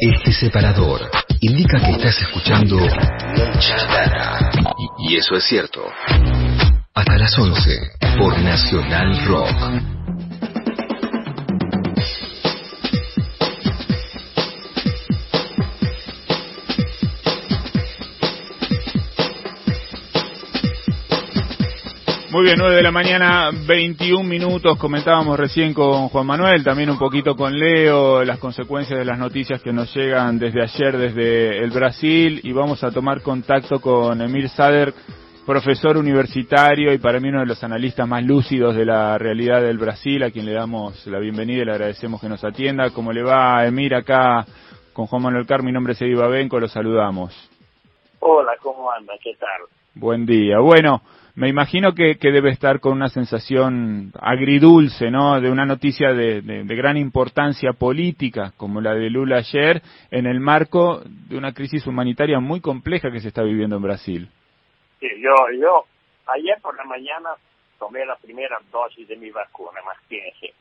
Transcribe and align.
Este 0.00 0.32
separador 0.32 1.00
indica 1.40 1.80
que 1.80 1.92
estás 1.92 2.20
escuchando 2.20 2.76
mucha 2.76 3.76
data. 3.86 4.50
Y, 4.98 5.16
eso 5.16 5.36
es 5.36 5.44
cierto. 5.44 5.82
Hasta 6.94 7.18
las 7.18 7.38
11 7.38 7.80
por 8.18 8.38
Nacional 8.38 9.26
Rock. 9.26 9.93
Muy 22.34 22.42
bien, 22.42 22.56
9 22.58 22.74
de 22.74 22.82
la 22.82 22.90
mañana, 22.90 23.50
21 23.68 24.28
minutos. 24.28 24.76
Comentábamos 24.76 25.38
recién 25.38 25.72
con 25.72 26.08
Juan 26.08 26.26
Manuel, 26.26 26.64
también 26.64 26.90
un 26.90 26.98
poquito 26.98 27.36
con 27.36 27.56
Leo, 27.56 28.24
las 28.24 28.40
consecuencias 28.40 28.98
de 28.98 29.04
las 29.04 29.20
noticias 29.20 29.62
que 29.62 29.72
nos 29.72 29.94
llegan 29.94 30.40
desde 30.40 30.60
ayer 30.60 30.98
desde 30.98 31.62
el 31.62 31.70
Brasil 31.70 32.40
y 32.42 32.50
vamos 32.50 32.82
a 32.82 32.90
tomar 32.90 33.22
contacto 33.22 33.80
con 33.80 34.20
Emir 34.20 34.48
Sader, 34.48 34.92
profesor 35.46 35.96
universitario 35.96 36.92
y 36.92 36.98
para 36.98 37.20
mí 37.20 37.28
uno 37.28 37.38
de 37.38 37.46
los 37.46 37.62
analistas 37.62 38.08
más 38.08 38.24
lúcidos 38.24 38.74
de 38.74 38.84
la 38.84 39.16
realidad 39.16 39.62
del 39.62 39.78
Brasil, 39.78 40.20
a 40.24 40.32
quien 40.32 40.46
le 40.46 40.54
damos 40.54 41.06
la 41.06 41.20
bienvenida 41.20 41.62
y 41.62 41.66
le 41.66 41.70
agradecemos 41.70 42.20
que 42.20 42.28
nos 42.28 42.42
atienda. 42.42 42.90
¿Cómo 42.90 43.12
le 43.12 43.22
va, 43.22 43.64
Emir, 43.64 43.94
acá 43.94 44.44
con 44.92 45.06
Juan 45.06 45.22
Manuel 45.22 45.46
Car? 45.46 45.62
Mi 45.62 45.70
nombre 45.70 45.92
es 45.92 46.02
Eddie 46.02 46.16
Babenco, 46.16 46.58
lo 46.58 46.66
saludamos. 46.66 47.32
Hola, 48.18 48.54
¿cómo 48.60 48.90
anda? 48.90 49.14
¿Qué 49.22 49.36
tal? 49.38 49.68
Buen 49.94 50.26
día. 50.26 50.58
Bueno, 50.58 51.00
me 51.36 51.48
imagino 51.48 51.94
que, 51.94 52.16
que, 52.16 52.30
debe 52.30 52.50
estar 52.50 52.78
con 52.78 52.92
una 52.92 53.08
sensación 53.08 54.12
agridulce, 54.20 55.10
¿no? 55.10 55.40
De 55.40 55.50
una 55.50 55.66
noticia 55.66 56.12
de, 56.12 56.42
de, 56.42 56.62
de, 56.62 56.76
gran 56.76 56.96
importancia 56.96 57.72
política, 57.72 58.52
como 58.56 58.80
la 58.80 58.94
de 58.94 59.10
Lula 59.10 59.38
ayer, 59.38 59.82
en 60.12 60.26
el 60.26 60.38
marco 60.38 61.02
de 61.04 61.36
una 61.36 61.52
crisis 61.52 61.86
humanitaria 61.88 62.38
muy 62.38 62.60
compleja 62.60 63.10
que 63.10 63.18
se 63.18 63.28
está 63.28 63.42
viviendo 63.42 63.76
en 63.76 63.82
Brasil. 63.82 64.28
Sí, 65.00 65.08
yo, 65.18 65.34
yo 65.60 65.84
ayer 66.26 66.56
por 66.62 66.76
la 66.76 66.84
mañana 66.84 67.30
tomé 67.80 68.06
la 68.06 68.16
primera 68.16 68.58
dosis 68.70 69.08
de 69.08 69.16
mi 69.16 69.30
vacuna, 69.30 69.80
imagínense. 69.82 70.54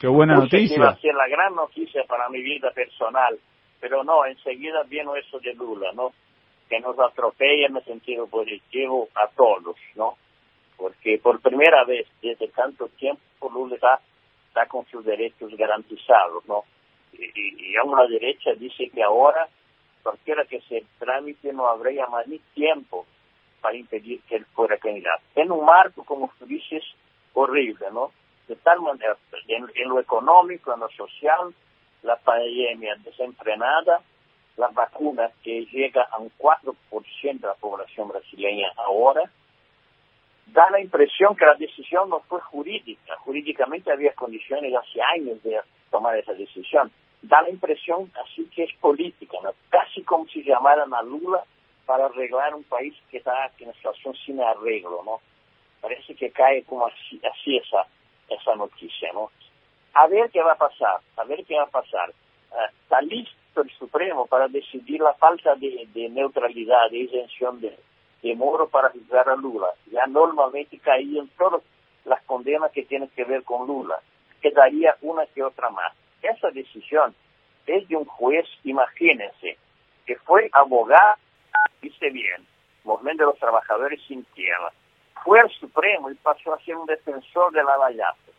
Qué 0.00 0.08
buena 0.08 0.36
Puse 0.36 0.56
noticia. 0.56 0.76
Iba 0.76 0.88
a 0.88 0.96
ser 0.96 1.14
la 1.14 1.28
gran 1.28 1.54
noticia 1.54 2.02
para 2.08 2.28
mi 2.30 2.42
vida 2.42 2.70
personal, 2.70 3.38
pero 3.78 4.02
no, 4.02 4.24
enseguida 4.24 4.82
vino 4.88 5.14
eso 5.16 5.38
de 5.40 5.54
Lula, 5.54 5.92
¿no? 5.94 6.12
Que 6.74 6.80
nos 6.80 6.98
atropella 6.98 7.66
en 7.66 7.76
el 7.76 7.84
sentido 7.84 8.26
positivo 8.26 9.08
a 9.14 9.28
todos, 9.28 9.76
¿no? 9.94 10.16
Porque 10.76 11.18
por 11.18 11.40
primera 11.40 11.84
vez 11.84 12.06
desde 12.20 12.48
tanto 12.48 12.88
tiempo 12.88 13.22
Lula 13.52 13.76
está, 13.76 14.00
está 14.48 14.66
con 14.66 14.84
sus 14.86 15.04
derechos 15.04 15.54
garantizados, 15.56 16.44
¿no? 16.46 16.64
Y, 17.12 17.70
y 17.70 17.76
aún 17.76 17.96
la 17.96 18.06
derecha 18.08 18.54
dice 18.54 18.90
que 18.90 19.02
ahora 19.04 19.48
cualquiera 20.02 20.44
que 20.46 20.60
se 20.62 20.84
trámite 20.98 21.52
no 21.52 21.68
habría 21.68 22.06
más 22.08 22.26
ni 22.26 22.38
tiempo 22.54 23.06
para 23.60 23.76
impedir 23.76 24.20
que 24.22 24.36
él 24.36 24.46
fuera 24.46 24.76
candidato. 24.78 25.22
En 25.36 25.52
un 25.52 25.64
marco, 25.64 26.04
como 26.04 26.30
tú 26.38 26.46
dices, 26.46 26.82
horrible, 27.34 27.86
¿no? 27.92 28.10
De 28.48 28.56
tal 28.56 28.80
manera, 28.80 29.16
en, 29.46 29.70
en 29.74 29.88
lo 29.88 30.00
económico, 30.00 30.74
en 30.74 30.80
lo 30.80 30.90
social, 30.90 31.54
la 32.02 32.16
pandemia 32.16 32.96
desenfrenada, 32.96 34.02
la 34.56 34.68
vacuna 34.68 35.30
que 35.42 35.66
llega 35.66 36.02
a 36.02 36.18
un 36.18 36.30
4% 36.38 37.40
de 37.40 37.46
la 37.46 37.54
población 37.54 38.08
brasileña 38.08 38.70
ahora, 38.76 39.22
da 40.46 40.70
la 40.70 40.80
impresión 40.80 41.34
que 41.34 41.44
la 41.44 41.54
decisión 41.54 42.08
no 42.08 42.20
fue 42.20 42.40
jurídica. 42.40 43.16
Jurídicamente 43.18 43.90
había 43.90 44.12
condiciones 44.12 44.72
hace 44.74 45.00
años 45.02 45.42
de 45.42 45.60
tomar 45.90 46.16
esa 46.16 46.34
decisión. 46.34 46.90
Da 47.22 47.42
la 47.42 47.50
impresión 47.50 48.12
así 48.22 48.48
que 48.54 48.64
es 48.64 48.74
política, 48.76 49.38
¿no? 49.42 49.50
casi 49.70 50.02
como 50.02 50.26
si 50.26 50.44
llamaran 50.44 50.92
a 50.94 51.02
Lula 51.02 51.42
para 51.86 52.06
arreglar 52.06 52.54
un 52.54 52.64
país 52.64 52.94
que 53.10 53.18
está 53.18 53.50
en 53.58 53.68
una 53.68 53.74
situación 53.74 54.14
sin 54.24 54.40
arreglo. 54.40 55.02
¿no? 55.04 55.20
Parece 55.80 56.14
que 56.14 56.30
cae 56.30 56.62
como 56.64 56.86
así, 56.86 57.20
así 57.24 57.56
esa, 57.56 57.86
esa 58.28 58.54
noticia. 58.54 59.12
¿no? 59.12 59.30
A 59.94 60.06
ver 60.06 60.30
qué 60.30 60.42
va 60.42 60.52
a 60.52 60.58
pasar, 60.58 61.00
a 61.16 61.24
ver 61.24 61.44
qué 61.44 61.56
va 61.56 61.64
a 61.64 61.70
pasar. 61.70 62.10
Uh, 62.52 62.70
está 62.82 63.00
listo 63.00 63.43
el 63.62 63.70
Supremo 63.70 64.26
para 64.26 64.48
decidir 64.48 65.00
la 65.00 65.14
falta 65.14 65.54
de, 65.54 65.88
de 65.92 66.08
neutralidad, 66.08 66.90
de 66.90 67.04
exención 67.04 67.60
de, 67.60 67.76
de 68.22 68.34
Moro 68.34 68.68
para 68.68 68.90
juzgar 68.90 69.28
a 69.28 69.36
Lula. 69.36 69.68
Ya 69.90 70.06
normalmente 70.06 70.78
caían 70.78 71.28
todas 71.38 71.62
las 72.04 72.22
condenas 72.24 72.72
que 72.72 72.84
tienen 72.84 73.08
que 73.10 73.24
ver 73.24 73.42
con 73.44 73.66
Lula. 73.66 74.00
Quedaría 74.40 74.96
una 75.02 75.26
que 75.26 75.42
otra 75.42 75.70
más. 75.70 75.92
Esa 76.22 76.50
decisión 76.50 77.14
es 77.66 77.86
de 77.88 77.96
un 77.96 78.04
juez, 78.04 78.46
imagínense, 78.64 79.58
que 80.06 80.16
fue 80.16 80.48
abogado, 80.52 81.16
dice 81.80 82.10
bien, 82.10 82.46
Movimiento 82.84 83.24
de 83.24 83.30
los 83.30 83.38
Trabajadores 83.38 84.00
sin 84.06 84.24
Tierra. 84.34 84.70
Fue 85.22 85.40
al 85.40 85.50
Supremo 85.50 86.10
y 86.10 86.14
pasó 86.16 86.52
a 86.52 86.60
ser 86.60 86.76
un 86.76 86.86
defensor 86.86 87.50
de 87.52 87.64
la 87.64 87.78
Vallato. 87.78 88.32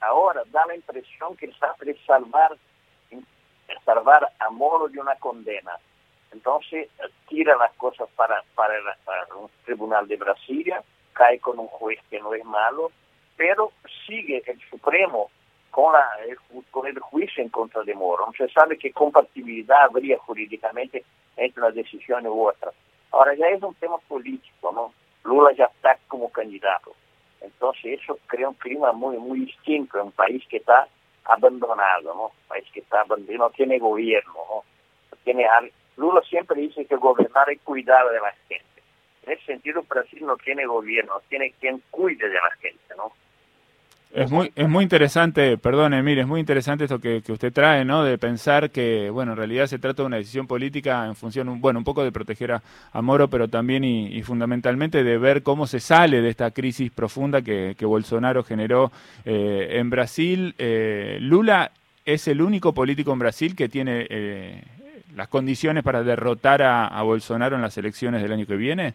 Ahora 0.00 0.42
da 0.46 0.64
la 0.66 0.74
impresión 0.74 1.36
que 1.36 1.48
para 1.58 1.74
salvar 2.06 2.56
salvar 3.84 4.28
a 4.38 4.50
Moro 4.50 4.88
de 4.88 5.00
una 5.00 5.16
condena. 5.16 5.78
Entonces 6.32 6.88
tira 7.28 7.56
las 7.56 7.72
cosas 7.74 8.08
para, 8.16 8.42
para, 8.54 8.74
para, 9.04 9.26
un 9.36 9.48
tribunal 9.64 10.08
de 10.08 10.16
Brasilia, 10.16 10.82
cae 11.12 11.38
con 11.38 11.58
un 11.58 11.68
juez 11.68 12.00
que 12.10 12.20
no 12.20 12.34
es 12.34 12.44
malo, 12.44 12.90
pero 13.36 13.72
sigue 14.06 14.42
el 14.44 14.60
Supremo 14.68 15.30
con, 15.70 15.92
la, 15.92 16.08
el, 16.26 16.36
con 16.70 16.86
el 16.86 16.98
juicio 16.98 17.42
en 17.42 17.50
contra 17.50 17.82
de 17.82 17.94
Moro. 17.94 18.26
No 18.26 18.32
se 18.32 18.52
sabe 18.52 18.78
qué 18.78 18.92
compatibilidad 18.92 19.84
habría 19.84 20.18
jurídicamente 20.18 21.04
entre 21.36 21.62
una 21.62 21.70
decisión 21.70 22.26
u 22.26 22.48
otra. 22.48 22.72
Ahora 23.12 23.34
ya 23.34 23.46
es 23.48 23.62
un 23.62 23.74
tema 23.74 23.98
político, 24.08 24.72
¿no? 24.72 24.92
Lula 25.24 25.52
ya 25.52 25.66
está 25.66 25.96
como 26.08 26.30
candidato. 26.30 26.94
Entonces 27.40 28.00
eso 28.00 28.18
crea 28.26 28.48
un 28.48 28.54
clima 28.54 28.92
muy, 28.92 29.18
muy 29.18 29.40
distinto 29.40 29.98
en 29.98 30.06
un 30.06 30.12
país 30.12 30.42
que 30.48 30.56
está 30.58 30.88
abandonado, 31.24 32.14
¿no? 32.14 32.32
País 32.48 32.64
que 32.72 32.80
está 32.80 33.00
abandonado, 33.00 33.48
no 33.48 33.50
tiene 33.50 33.78
gobierno, 33.78 34.34
¿no? 34.34 34.64
tiene 35.24 35.46
Lula 35.96 36.20
siempre 36.28 36.60
dice 36.60 36.84
que 36.84 36.96
gobernar 36.96 37.48
es 37.50 37.60
cuidar 37.62 38.06
de 38.10 38.20
la 38.20 38.32
gente. 38.48 38.82
En 39.22 39.32
ese 39.32 39.44
sentido, 39.46 39.82
Brasil 39.88 40.24
no 40.26 40.36
tiene 40.36 40.66
gobierno, 40.66 41.14
tiene 41.28 41.52
quien 41.60 41.82
cuide 41.90 42.28
de 42.28 42.34
la 42.34 42.50
gente, 42.60 42.94
¿no? 42.96 43.12
Es 44.14 44.30
muy, 44.30 44.52
es 44.54 44.68
muy 44.68 44.84
interesante, 44.84 45.58
perdón 45.58 45.92
Emir, 45.92 46.20
es 46.20 46.26
muy 46.28 46.38
interesante 46.38 46.84
esto 46.84 47.00
que, 47.00 47.20
que, 47.20 47.32
usted 47.32 47.52
trae, 47.52 47.84
¿no? 47.84 48.04
De 48.04 48.16
pensar 48.16 48.70
que, 48.70 49.10
bueno, 49.10 49.32
en 49.32 49.38
realidad 49.38 49.66
se 49.66 49.80
trata 49.80 50.02
de 50.02 50.06
una 50.06 50.18
decisión 50.18 50.46
política 50.46 51.04
en 51.06 51.16
función, 51.16 51.60
bueno, 51.60 51.80
un 51.80 51.84
poco 51.84 52.04
de 52.04 52.12
proteger 52.12 52.52
a, 52.52 52.62
a 52.92 53.02
Moro, 53.02 53.26
pero 53.26 53.48
también 53.48 53.82
y, 53.82 54.22
fundamentalmente 54.22 55.02
de 55.02 55.18
ver 55.18 55.42
cómo 55.42 55.66
se 55.66 55.80
sale 55.80 56.20
de 56.20 56.28
esta 56.28 56.52
crisis 56.52 56.92
profunda 56.92 57.42
que, 57.42 57.74
que 57.76 57.84
Bolsonaro 57.84 58.44
generó 58.44 58.92
eh, 59.24 59.80
en 59.80 59.90
Brasil. 59.90 60.54
Eh, 60.58 61.18
Lula 61.20 61.72
es 62.04 62.28
el 62.28 62.40
único 62.40 62.72
político 62.72 63.12
en 63.12 63.18
Brasil 63.18 63.56
que 63.56 63.68
tiene 63.68 64.06
eh, 64.08 64.62
las 65.16 65.26
condiciones 65.26 65.82
para 65.82 66.04
derrotar 66.04 66.62
a, 66.62 66.86
a 66.86 67.02
Bolsonaro 67.02 67.56
en 67.56 67.62
las 67.62 67.76
elecciones 67.78 68.22
del 68.22 68.32
año 68.32 68.46
que 68.46 68.54
viene. 68.54 68.94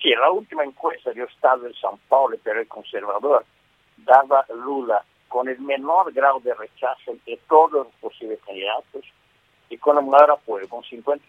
Sí, 0.00 0.08
la 0.18 0.30
última 0.30 0.64
encuesta 0.64 1.12
de 1.12 1.24
Estado 1.24 1.64
de 1.64 1.74
São 1.74 1.98
Paulo, 2.08 2.38
pero 2.42 2.60
el 2.60 2.68
conservador, 2.68 3.44
daba 4.06 4.46
Lula 4.54 5.04
con 5.28 5.48
el 5.48 5.58
menor 5.60 6.12
grado 6.12 6.40
de 6.40 6.54
rechazo 6.54 7.16
de 7.26 7.38
todos 7.48 7.72
los 7.72 7.94
posibles 8.00 8.40
candidatos 8.46 9.04
y 9.68 9.76
con 9.76 9.98
el 9.98 10.04
mayor 10.06 10.30
apoyo, 10.30 10.68
con 10.68 10.82
50%. 10.82 11.20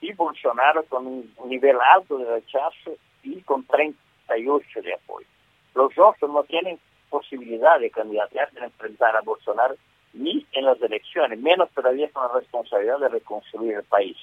Y 0.00 0.12
Bolsonaro 0.12 0.84
con 0.84 1.06
un 1.06 1.34
nivel 1.46 1.78
alto 1.94 2.18
de 2.18 2.26
rechazo 2.26 2.96
y 3.22 3.40
con 3.42 3.66
38% 3.66 4.82
de 4.82 4.94
apoyo. 4.94 5.26
Los 5.74 5.98
otros 5.98 6.30
no 6.30 6.44
tienen 6.44 6.78
posibilidad 7.08 7.80
de 7.80 7.90
candidatear, 7.90 8.52
de 8.52 8.64
enfrentar 8.64 9.16
a 9.16 9.22
Bolsonaro 9.22 9.76
ni 10.12 10.46
en 10.52 10.64
las 10.64 10.80
elecciones, 10.80 11.40
menos 11.40 11.70
todavía 11.70 12.08
con 12.10 12.28
la 12.28 12.38
responsabilidad 12.38 13.00
de 13.00 13.08
reconstruir 13.08 13.74
el 13.74 13.82
país. 13.84 14.16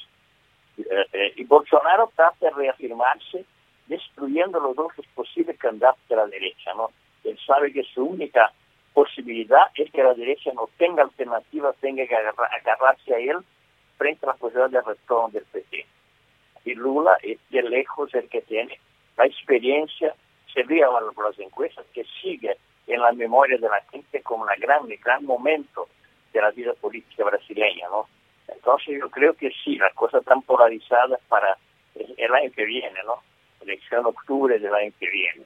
Eh, 0.78 0.84
eh, 1.12 1.34
y 1.36 1.44
Bolsonaro 1.44 2.12
trata 2.16 2.46
de 2.46 2.52
reafirmarse 2.52 3.46
destruyendo 3.88 4.60
los 4.60 4.78
otros 4.78 5.06
posibles 5.14 5.58
candidatos 5.58 6.02
de 6.08 6.16
la 6.16 6.28
derecha, 6.28 6.74
¿no? 6.76 6.92
Él 7.24 7.40
sabe 7.46 7.72
que 7.72 7.84
su 7.84 8.04
única 8.04 8.52
posibilidad 8.94 9.68
es 9.76 9.92
que 9.92 10.04
la 10.04 10.14
derecha 10.14 10.52
no 10.54 10.70
tenga 10.78 11.04
alternativa, 11.04 11.74
tenga 11.80 12.06
que 12.06 12.16
agarrar, 12.16 12.50
agarrarse 12.54 13.14
a 13.14 13.20
él 13.20 13.38
frente 13.98 14.26
a 14.26 14.30
la 14.30 14.36
posibilidad 14.36 14.70
de 14.70 14.82
retorno 14.82 15.30
del 15.30 15.46
PT. 15.46 15.86
Y 16.66 16.76
Lula 16.76 17.18
es 17.22 17.40
de 17.50 17.64
lejos 17.64 18.14
el 18.14 18.30
que 18.30 18.42
tiene 18.42 18.80
la 19.18 19.26
experiencia, 19.26 20.14
se 20.54 20.64
ve 20.64 20.84
ahora 20.84 21.12
por 21.12 21.30
las 21.30 21.40
encuestas, 21.40 21.86
que 21.94 22.06
sigue 22.22 22.58
en 22.88 23.02
la 23.02 23.12
memoria 23.12 23.58
de 23.58 23.70
la 23.70 23.82
gente 23.92 24.22
como 24.22 24.44
un 24.44 24.50
gran, 24.60 24.88
gran 25.04 25.26
momento 25.26 25.88
de 26.34 26.42
la 26.42 26.52
vida 26.52 26.74
política 26.74 27.24
brasileña, 27.24 27.88
¿no? 27.90 28.08
Entonces 28.48 29.00
yo 29.00 29.10
creo 29.10 29.34
que 29.34 29.52
sí, 29.64 29.78
las 29.78 29.94
cosas 29.94 30.22
están 30.22 30.42
polarizadas 30.42 31.20
para 31.28 31.58
el 31.96 32.34
año 32.34 32.52
que 32.52 32.66
viene, 32.66 33.00
¿no? 33.06 33.22
Elección 33.62 34.06
octubre 34.06 34.60
del 34.60 34.74
año 34.74 34.92
que 35.00 35.10
viene. 35.10 35.46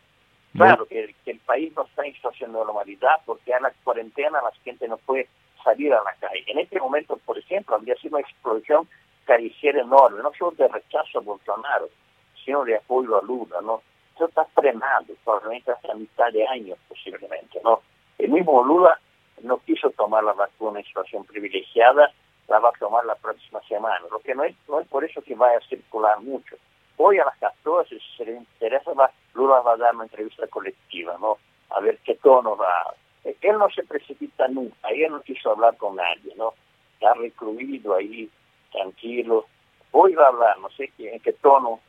Claro 0.56 0.86
que, 0.86 1.13
que, 1.24 1.31
el 1.31 1.40
país 1.40 1.74
no 1.75 1.84
está 1.84 2.06
en 2.06 2.13
situación 2.13 2.54
de 2.54 2.60
normalidad 2.60 3.22
porque 3.25 3.54
hay 3.54 3.62
la 3.62 3.72
cuarentena, 3.84 4.42
la 4.42 4.52
gente 4.63 4.88
no 4.88 4.98
puede 4.98 5.28
salir 5.63 5.94
a 5.94 6.04
la 6.04 6.13
calle. 6.19 6.44
En 6.48 6.60
este 6.60 6.80
momento, 6.80 7.18
por 7.25 7.38
ejemplo, 7.38 7.75
habría 7.75 7.96
sido 7.96 8.18
una 8.18 8.28
explosión 8.28 8.88
cariciera 9.25 9.81
enorme, 9.81 10.22
no 10.22 10.31
solo 10.38 10.52
de 10.52 10.68
rechazo 10.68 11.19
a 11.19 11.22
Bolsonaro, 11.22 11.90
sino 12.44 12.63
de 12.63 12.78
apoyo 12.78 13.19
a 13.19 13.24
Lula, 13.24 13.60
¿no? 13.62 13.81
Eso 14.16 14.25
está 14.25 14.46
frenado, 14.46 15.13
probablemente 15.24 15.72
hasta 15.72 15.94
mitad 15.96 16.31
de 16.31 16.48
año 16.48 16.75
posiblemente, 16.88 17.60
¿no? 17.63 17.81
El 18.18 18.30
mismo 18.30 18.63
Lula 18.63 18.98
no 19.44 19.57
quiso 19.57 19.90
tomar 19.92 20.24
la 20.24 20.34
vacuna 20.34 20.80
en 20.80 20.86
situación 20.86 21.25
privilegiada, 21.25 22.13
la 22.48 22.60
va 22.60 22.69
a 22.69 22.80
tomar 22.80 23.06
la 23.06 23.16
próxima 23.16 23.60
semana, 23.68 24.00
lo 24.10 24.19
que 24.19 24.36
no 24.36 24.44
es, 24.44 24.56
no 24.69 24.80
es 24.80 24.88
por 24.88 25.04
eso 25.04 25.22
que 25.22 25.36
vaya 25.36 25.57
a 25.57 25.68
circular 25.68 26.19
mucho. 26.22 26.56
Hoy 26.97 27.19
a 27.19 27.25
las 27.25 27.38
14, 27.38 28.00
si 28.00 28.18
se 28.18 28.25
le 28.25 28.38
interesa, 28.38 28.94
va, 28.94 29.12
Lula 29.33 29.59
va 29.59 29.74
a 29.74 29.77
dar 29.77 29.95
una 29.95 30.06
entrevista 30.06 30.47
colectiva, 30.47 31.18
¿no? 31.19 31.38
A 31.71 31.80
ver 31.81 31.97
qué 32.06 32.15
tono 32.15 32.56
va. 32.56 32.94
Él 33.24 33.57
no 33.57 33.69
se 33.69 33.83
precipita 33.83 34.47
nunca, 34.47 34.89
él 34.89 35.12
no 35.12 35.21
quiso 35.21 35.51
hablar 35.51 35.75
con 35.77 35.95
nadie, 35.95 36.33
¿no? 36.36 36.53
Está 36.94 37.13
recluido 37.15 37.95
ahí, 37.95 38.30
tranquilo. 38.71 39.45
Hoy 39.92 40.13
va 40.13 40.25
a 40.25 40.30
hablar, 40.30 40.59
no 40.59 40.69
sé 40.69 40.92
qué, 40.95 41.13
en 41.13 41.19
qué 41.19 41.33
tono, 41.33 41.80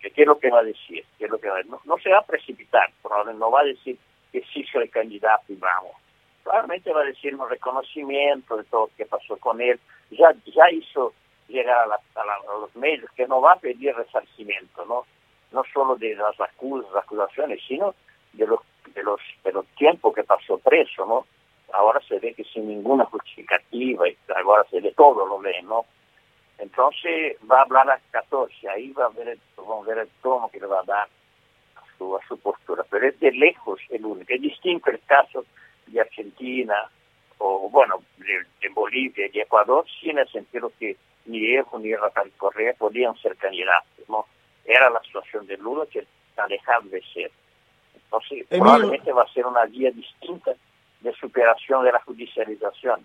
qué, 0.00 0.12
es 0.14 0.26
lo 0.26 0.38
que 0.38 0.50
va 0.50 0.60
a 0.60 0.64
decir, 0.64 1.04
qué 1.18 1.24
es 1.24 1.30
lo 1.30 1.38
que 1.38 1.48
va 1.48 1.58
a 1.58 1.62
no, 1.62 1.80
no, 1.84 1.96
se 1.98 2.10
va 2.10 2.18
a 2.18 2.26
precipitar, 2.26 2.90
probablemente 3.02 3.40
no 3.40 3.50
va 3.50 3.60
a 3.60 3.64
decir 3.64 3.98
que 4.32 4.42
sí 4.52 4.64
soy 4.64 4.88
candidato 4.88 5.44
y 5.52 5.56
vamos. 5.56 5.92
Probablemente 6.42 6.92
va 6.92 7.00
a 7.00 7.06
decir 7.06 7.34
un 7.34 7.48
reconocimiento 7.48 8.56
de 8.56 8.64
todo 8.64 8.82
lo 8.82 8.96
que 8.96 9.06
pasó 9.06 9.36
con 9.38 9.60
él. 9.60 9.80
Ya, 10.10 10.34
ya 10.44 10.70
hizo 10.70 11.14
llegar 11.48 11.78
a, 11.78 11.86
la, 11.86 11.94
a, 11.94 12.38
los 12.38 12.43
medios 12.76 13.10
que 13.12 13.26
no 13.26 13.40
va 13.40 13.52
a 13.52 13.58
pedir 13.58 13.94
resarcimiento, 13.94 14.84
¿no? 14.84 15.04
No 15.52 15.62
solo 15.72 15.96
de 15.96 16.14
las 16.14 16.34
acusaciones, 16.40 17.60
sino 17.66 17.94
de 18.32 18.46
los, 18.46 18.60
de 18.94 19.02
los, 19.02 19.20
de 19.44 19.52
los 19.52 19.66
tiempos 19.76 20.14
que 20.14 20.24
pasó 20.24 20.58
preso, 20.58 21.06
¿no? 21.06 21.26
Ahora 21.72 22.00
se 22.06 22.18
ve 22.18 22.34
que 22.34 22.44
sin 22.44 22.68
ninguna 22.68 23.04
justificativa, 23.06 24.04
ahora 24.36 24.64
se 24.70 24.80
ve 24.80 24.92
todo, 24.96 25.26
lo 25.26 25.38
ven, 25.38 25.66
¿no? 25.66 25.84
Entonces 26.58 27.36
va 27.50 27.58
a 27.58 27.62
hablar 27.62 27.90
a 27.90 28.00
14, 28.10 28.68
ahí 28.68 28.92
va 28.92 29.06
a 29.06 29.08
ver, 29.08 29.38
vamos 29.56 29.86
a 29.86 29.90
ver 29.90 29.98
el 29.98 30.08
tono 30.22 30.48
que 30.48 30.60
le 30.60 30.66
va 30.66 30.80
a 30.80 30.84
dar 30.84 31.08
a 31.76 31.98
su, 31.98 32.16
a 32.16 32.20
postura, 32.42 32.84
pero 32.88 33.08
es 33.08 33.18
de 33.18 33.32
lejos 33.32 33.80
el 33.90 34.04
único. 34.04 34.32
Es 34.32 34.40
distinto 34.40 34.90
el 34.90 35.00
caso 35.00 35.44
de 35.86 36.00
Argentina 36.00 36.90
o, 37.38 37.68
bueno, 37.68 38.02
de, 38.18 38.44
de 38.60 38.68
Bolivia 38.72 39.28
y 39.32 39.40
Ecuador, 39.40 39.84
sí 40.00 40.10
en 40.10 40.18
el 40.18 40.28
sentido 40.28 40.72
que 40.78 40.96
ni 41.26 41.54
Evo 41.54 41.78
ni 41.78 41.94
Rafael 41.94 42.32
Correa 42.36 42.74
podían 42.74 43.16
ser 43.16 43.36
candidatos, 43.36 44.08
¿no? 44.08 44.26
Era 44.64 44.90
la 44.90 45.00
situación 45.02 45.46
de 45.46 45.56
Lula 45.56 45.86
que 45.86 46.06
está 46.30 46.46
dejando 46.46 46.90
de 46.90 47.02
ser. 47.12 47.30
Entonces, 47.94 48.46
Emilio. 48.50 48.64
probablemente 48.64 49.12
va 49.12 49.22
a 49.22 49.32
ser 49.32 49.46
una 49.46 49.64
vía 49.64 49.90
distinta 49.90 50.52
de 51.00 51.12
superación 51.14 51.84
de 51.84 51.92
la 51.92 52.00
judicialización. 52.00 53.04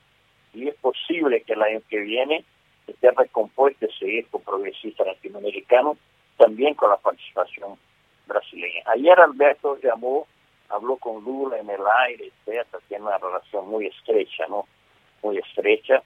Y 0.53 0.67
es 0.67 0.75
posible 0.75 1.41
que 1.41 1.53
el 1.53 1.61
año 1.61 1.81
que 1.89 1.99
viene 1.99 2.43
esté 2.87 3.11
recompuesto 3.11 3.85
ese 3.85 4.19
eco 4.19 4.39
progresista 4.39 5.03
latinoamericano 5.03 5.97
también 6.37 6.73
con 6.73 6.89
la 6.89 6.97
participación 6.97 7.77
brasileña. 8.25 8.83
Ayer 8.85 9.19
Alberto 9.19 9.77
llamó, 9.83 10.27
habló 10.69 10.97
con 10.97 11.23
Lula 11.23 11.57
en 11.57 11.69
el 11.69 11.81
aire, 12.07 12.31
etcétera, 12.31 12.79
tiene 12.87 13.05
una 13.05 13.17
relación 13.17 13.67
muy 13.67 13.87
estrecha, 13.87 14.45
¿no? 14.47 14.65
Muy 15.21 15.37
estrecha, 15.37 16.01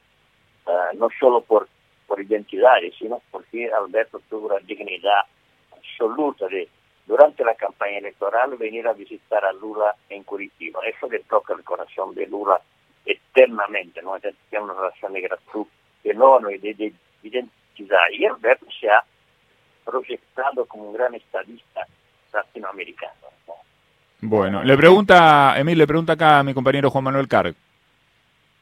uh, 0.65 0.97
no 0.97 1.09
solo 1.19 1.41
por, 1.41 1.67
por 2.13 2.21
identidades, 2.21 2.93
sino 2.99 3.23
porque 3.31 3.71
Alberto 3.73 4.21
tuvo 4.29 4.49
la 4.49 4.59
dignidad 4.59 5.21
absoluta 5.75 6.47
de 6.47 6.69
durante 7.07 7.43
la 7.43 7.55
campaña 7.55 7.97
electoral 7.97 8.55
venir 8.55 8.87
a 8.87 8.93
visitar 8.93 9.43
a 9.43 9.51
Lula 9.51 9.95
en 10.09 10.21
Curitiba. 10.23 10.79
Eso 10.85 11.09
le 11.09 11.21
toca 11.21 11.55
el 11.55 11.63
corazón 11.63 12.13
de 12.13 12.27
Lula 12.27 12.61
eternamente, 13.03 14.03
¿no? 14.03 14.15
Tiene 14.19 14.63
una 14.63 14.75
relación 14.75 15.11
de 15.13 15.21
gratitud 15.21 15.65
enorme 16.03 16.59
de, 16.59 16.75
de 16.75 16.93
identidad. 17.23 17.97
Y 18.11 18.25
Alberto 18.25 18.67
se 18.79 18.91
ha 18.91 19.03
proyectado 19.83 20.67
como 20.67 20.89
un 20.89 20.93
gran 20.93 21.15
estadista 21.15 21.81
latinoamericano. 22.31 23.13
¿no? 23.47 23.55
Bueno, 24.21 24.63
le 24.63 24.77
pregunta, 24.77 25.59
Emil, 25.59 25.79
le 25.79 25.87
pregunta 25.87 26.13
acá 26.13 26.39
a 26.39 26.43
mi 26.43 26.53
compañero 26.53 26.91
Juan 26.91 27.05
Manuel 27.05 27.27
Carg. 27.27 27.55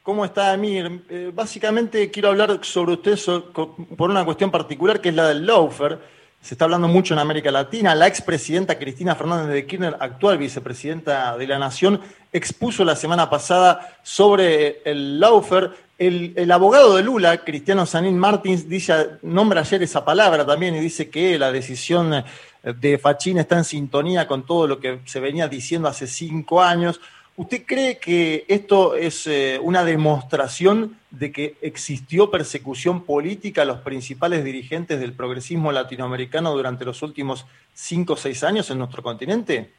¿Cómo 0.02 0.24
está, 0.24 0.54
Emil? 0.54 1.04
Eh, 1.08 1.30
básicamente 1.32 2.10
quiero 2.10 2.30
hablar 2.30 2.58
sobre 2.62 2.94
usted 2.94 3.16
por 3.52 4.10
una 4.10 4.24
cuestión 4.24 4.50
particular 4.50 5.00
que 5.00 5.10
es 5.10 5.14
la 5.14 5.28
del 5.28 5.46
Laufer 5.46 5.98
se 6.42 6.54
está 6.54 6.64
hablando 6.64 6.88
mucho 6.88 7.14
en 7.14 7.20
América 7.20 7.52
Latina. 7.52 7.94
La 7.94 8.08
expresidenta 8.08 8.76
Cristina 8.76 9.14
Fernández 9.14 9.54
de 9.54 9.64
Kirchner, 9.64 9.96
actual 10.00 10.38
vicepresidenta 10.38 11.38
de 11.38 11.46
la 11.46 11.56
Nación, 11.56 12.00
expuso 12.32 12.84
la 12.84 12.96
semana 12.96 13.30
pasada 13.30 13.96
sobre 14.02 14.82
el 14.84 15.20
Laufer. 15.20 15.70
El, 15.98 16.32
el 16.34 16.50
abogado 16.50 16.96
de 16.96 17.04
Lula, 17.04 17.44
Cristiano 17.44 17.86
Sanín 17.86 18.18
Martins, 18.18 18.68
dice, 18.68 19.10
nombra 19.22 19.60
ayer 19.60 19.84
esa 19.84 20.04
palabra 20.04 20.44
también 20.44 20.74
y 20.74 20.80
dice 20.80 21.08
que 21.08 21.38
la 21.38 21.52
decisión 21.52 22.24
de 22.64 22.98
Fachín 22.98 23.38
está 23.38 23.58
en 23.58 23.64
sintonía 23.64 24.26
con 24.26 24.44
todo 24.44 24.66
lo 24.66 24.80
que 24.80 24.98
se 25.04 25.20
venía 25.20 25.46
diciendo 25.46 25.86
hace 25.86 26.08
cinco 26.08 26.60
años. 26.60 27.00
¿Usted 27.34 27.64
cree 27.66 27.98
que 27.98 28.44
esto 28.46 28.94
es 28.94 29.26
eh, 29.26 29.58
una 29.62 29.84
demostración 29.84 30.98
de 31.10 31.32
que 31.32 31.56
existió 31.62 32.30
persecución 32.30 33.06
política 33.06 33.62
a 33.62 33.64
los 33.64 33.78
principales 33.78 34.44
dirigentes 34.44 35.00
del 35.00 35.14
progresismo 35.14 35.72
latinoamericano 35.72 36.52
durante 36.52 36.84
los 36.84 37.00
últimos 37.02 37.46
cinco 37.72 38.12
o 38.12 38.16
seis 38.16 38.44
años 38.44 38.70
en 38.70 38.78
nuestro 38.78 39.02
continente? 39.02 39.70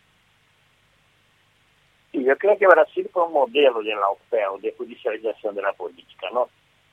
Sí, 2.11 2.23
yo 2.23 2.35
creo 2.37 2.57
que 2.57 2.65
Brasil 2.65 3.07
fue 3.13 3.27
un 3.27 3.33
modelo 3.33 3.83
de 3.83 3.93
la 3.93 4.09
OPEA, 4.09 4.47
de 4.59 4.73
judicialización 4.75 5.53
de 5.53 5.61
la 5.61 5.73
política, 5.73 6.29
¿no? 6.33 6.49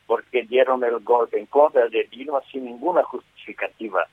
Porque 0.06 0.42
dieron 0.42 0.84
el 0.84 0.98
golpe 0.98 1.38
en 1.38 1.46
contra 1.46 1.88
de 1.88 2.06
Dilma 2.10 2.42
sin 2.52 2.66
ninguna 2.66 3.02
justificativa 3.04 4.06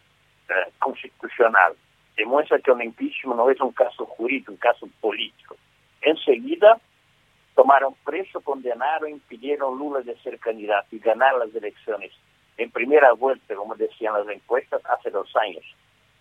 eh, 0.48 0.54
constitucional. 0.80 1.74
Demuestra 2.16 2.58
que 2.60 2.72
un 2.72 2.82
impeachment 2.82 3.36
no 3.36 3.50
es 3.50 3.60
un 3.60 3.74
caso 3.74 4.06
jurídico, 4.06 4.54
un 4.54 4.58
caso 4.58 4.88
político 5.02 5.58
Enseguida 6.02 6.80
tomaron 7.56 7.96
preso, 8.06 8.42
condenaron, 8.42 9.10
impidieron 9.10 9.78
Lula 9.78 10.02
de 10.02 10.16
ser 10.20 10.38
candidato 10.40 10.96
y 10.96 11.00
ganar 11.00 11.36
las 11.36 11.54
elecciones 11.56 12.12
en 12.58 12.72
primera 12.72 13.14
vuelta, 13.14 13.56
como 13.56 13.76
decían 13.76 14.14
las 14.14 14.28
encuestas, 14.30 14.82
hace 14.86 15.10
dos 15.10 15.36
años. 15.36 15.64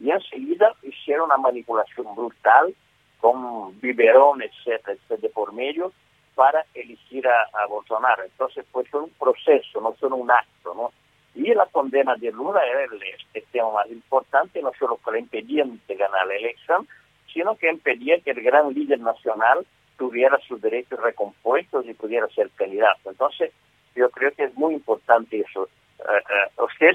Y 0.01 0.11
enseguida 0.11 0.75
hicieron 0.83 1.27
una 1.27 1.37
manipulación 1.37 2.15
brutal 2.15 2.75
con 3.21 3.79
biberón, 3.81 4.43
etcétera, 4.43 4.93
etcétera, 4.93 5.33
por 5.35 5.53
medio 5.53 5.93
para 6.35 6.65
elegir 6.75 7.27
a, 7.27 7.49
a 7.63 7.67
Bolsonaro. 7.67 8.23
Entonces 8.25 8.67
fue 8.71 8.85
todo 8.85 9.05
un 9.05 9.11
proceso, 9.11 9.81
no 9.81 9.95
solo 9.99 10.17
un 10.17 10.31
acto, 10.31 10.75
¿no? 10.75 10.93
Y 11.35 11.53
la 11.55 11.67
condena 11.67 12.15
de 12.17 12.33
Lula 12.33 12.65
era 12.65 12.85
el, 12.85 13.03
el 13.35 13.45
tema 13.53 13.71
más 13.71 13.91
importante, 13.91 14.63
no 14.63 14.73
solo 14.79 14.99
que 15.05 15.11
le 15.13 15.65
de 15.87 15.95
ganar 15.95 16.27
la 16.27 16.35
elección, 16.35 16.89
sino 17.37 17.55
que 17.57 17.71
impedía 17.71 18.19
que 18.21 18.31
el 18.31 18.41
gran 18.41 18.73
líder 18.73 18.99
nacional 19.01 19.67
tuviera 19.99 20.39
sus 20.49 20.59
derechos 20.63 20.99
recompuestos 20.99 21.85
y 21.87 21.93
pudiera 21.93 22.27
ser 22.29 22.49
candidato. 22.57 23.11
Entonces, 23.11 23.53
yo 23.95 24.09
creo 24.11 24.33
que 24.33 24.45
es 24.45 24.55
muy 24.55 24.73
importante 24.73 25.41
eso. 25.41 25.69
Uh, 25.99 26.63
uh, 26.63 26.65
usted, 26.65 26.93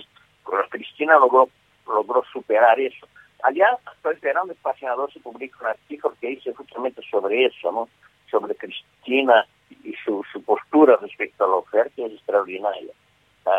Cristina 0.71 1.19
logró, 1.19 1.47
logró 1.85 2.23
superar 2.33 2.79
eso. 2.79 3.07
Allá 3.43 3.77
estoy 3.95 4.15
esperando, 4.15 4.51
en 4.51 4.59
página 4.63 4.93
12 4.93 5.19
publica 5.19 5.57
un 5.61 5.67
artículo 5.67 6.15
que 6.19 6.29
dice 6.29 6.53
justamente 6.53 7.03
sobre 7.11 7.45
eso, 7.45 7.71
¿no? 7.71 7.87
Sobre 8.31 8.55
Cristina 8.55 9.45
y 9.83 9.93
su, 10.03 10.23
su 10.33 10.43
postura 10.43 10.97
respecto 10.99 11.45
a 11.45 11.49
la 11.49 11.55
oferta 11.55 12.01
es 12.03 12.13
extraordinaria. 12.13 12.91
Uh, 13.45 13.51